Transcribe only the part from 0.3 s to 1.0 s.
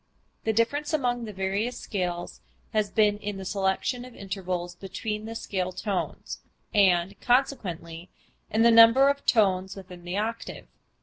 The difference